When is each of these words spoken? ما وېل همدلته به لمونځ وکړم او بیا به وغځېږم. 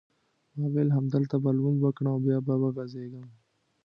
ما 0.55 0.65
وېل 0.73 0.89
همدلته 0.97 1.35
به 1.43 1.49
لمونځ 1.55 1.77
وکړم 1.81 2.11
او 2.13 2.19
بیا 2.25 2.37
به 2.45 2.53
وغځېږم. 2.61 3.25